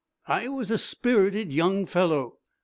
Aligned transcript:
"I 0.27 0.47
was 0.47 0.71
a 0.71 0.79
spirited 0.79 1.53
young 1.53 1.85
fellow." 1.85 2.39